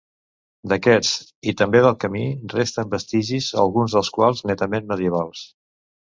D'aquests, 0.71 1.11
i 1.51 1.53
també 1.59 1.81
del 1.87 1.97
camí, 2.05 2.23
resten 2.55 2.89
vestigis, 2.95 3.51
alguns 3.67 3.99
dels 3.99 4.11
quals 4.19 4.43
netament 4.55 4.91
medievals. 4.95 5.47